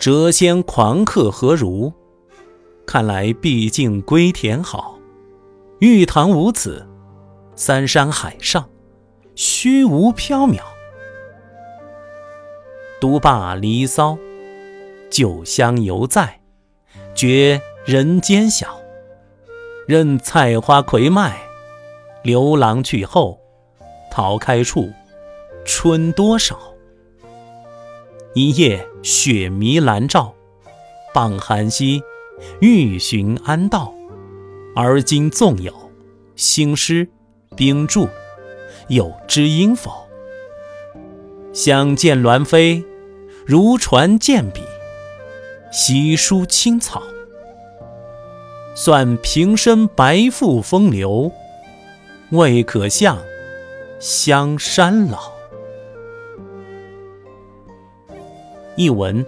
[0.00, 1.92] 谪仙狂客何如？
[2.86, 4.98] 看来毕竟归田好。
[5.80, 6.88] 玉堂无此，
[7.54, 8.66] 三山海上，
[9.34, 10.58] 虚无缥缈。
[12.98, 14.16] 独罢离骚，
[15.10, 16.40] 酒香犹在，
[17.14, 18.80] 觉人间小。
[19.86, 21.38] 任菜花魁迈，
[22.22, 23.38] 刘郎去后，
[24.10, 24.90] 桃开处，
[25.66, 26.58] 春多少。
[28.32, 30.32] 一夜雪迷兰照，
[31.12, 32.00] 傍寒溪，
[32.60, 33.92] 欲寻安道。
[34.76, 35.74] 而今纵有
[36.36, 37.08] 兴师
[37.56, 38.08] 冰柱，
[38.86, 39.90] 有知音否？
[41.52, 42.84] 相见鸾飞，
[43.44, 44.60] 如传剑笔，
[45.72, 47.02] 习书青草。
[48.76, 51.32] 算平生白富风流，
[52.30, 53.18] 未可向
[53.98, 55.39] 香山老。
[58.82, 59.26] 译文：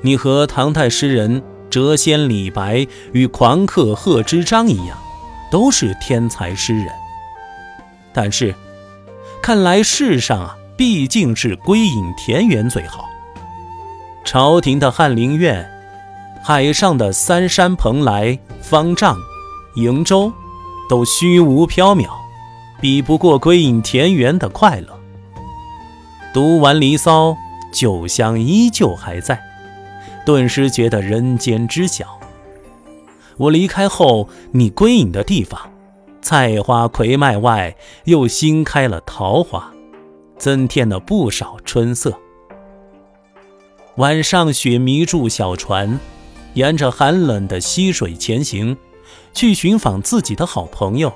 [0.00, 1.42] 你和唐代诗人。
[1.70, 4.96] 谪仙李白与狂客贺知章一样，
[5.50, 6.86] 都是天才诗人。
[8.12, 8.54] 但是，
[9.42, 13.08] 看来世上啊，毕竟是归隐田园最好。
[14.24, 15.68] 朝廷的翰林院，
[16.44, 19.16] 海上的三山蓬莱、方丈、
[19.74, 20.32] 瀛洲，
[20.88, 22.06] 都虚无缥缈，
[22.80, 24.96] 比不过归隐田园的快乐。
[26.32, 27.30] 读完《离骚》，
[27.74, 29.38] 酒香依旧还在。
[30.24, 32.18] 顿时觉得人间知晓。
[33.36, 35.60] 我离开后，你归隐的地方，
[36.22, 39.72] 菜花魁迈外，又新开了桃花，
[40.38, 42.16] 增添了不少春色。
[43.96, 45.98] 晚上雪迷住小船，
[46.54, 48.76] 沿着寒冷的溪水前行，
[49.32, 51.12] 去寻访自己的好朋友。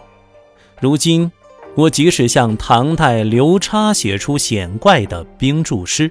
[0.81, 1.33] 如今，
[1.77, 6.11] 我即使像唐代刘叉写出险怪的冰柱诗，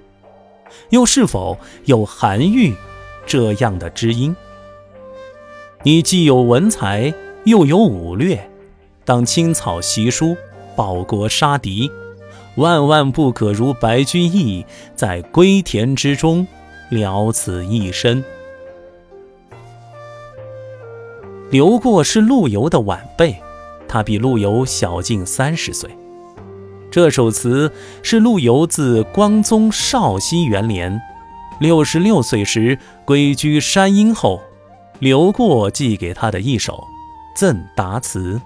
[0.90, 2.74] 又是否有韩愈？
[3.26, 4.34] 这样的知音，
[5.84, 8.50] 你既有文才，又有武略，
[9.04, 10.38] 当青草习书，
[10.78, 11.92] 报国杀敌，
[12.56, 14.66] 万万不可如白居易
[14.96, 16.48] 在归田之中
[16.90, 18.24] 了此一生。
[21.52, 23.36] 刘过是陆游的晚辈，
[23.90, 25.90] 他比陆游小近三十岁。
[26.98, 27.72] 这首词
[28.02, 31.00] 是陆游自光宗绍熙元年。
[31.60, 34.42] 六十六岁时归居山阴后，
[34.98, 36.84] 刘过寄给他的一首
[37.36, 38.42] 赠答词。